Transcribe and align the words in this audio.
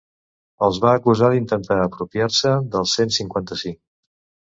Els 0.67 0.79
va 0.85 0.93
acusar 1.01 1.29
d’intentar 1.35 1.79
‘apropiar-se’ 1.83 2.57
del 2.75 2.91
cent 2.97 3.17
cinquanta-cinc. 3.23 3.83